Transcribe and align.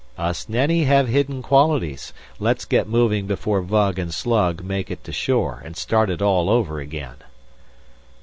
"Us 0.17 0.49
Nenni 0.49 0.85
have 0.85 1.09
hidden 1.09 1.43
qualities. 1.43 2.11
Let's 2.39 2.65
get 2.65 2.89
moving 2.89 3.27
before 3.27 3.61
Vug 3.61 3.99
and 3.99 4.11
Slug 4.11 4.63
make 4.63 4.89
it 4.89 5.03
to 5.03 5.11
shore 5.11 5.61
and 5.63 5.77
start 5.77 6.09
it 6.09 6.23
all 6.23 6.49
over 6.49 6.79
again." 6.79 7.17